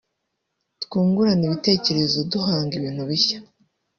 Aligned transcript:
twungurana 0.83 1.43
ibitekerezo 1.47 2.17
duhanga 2.31 2.71
ibintu 2.79 3.01
bishya 3.09 3.39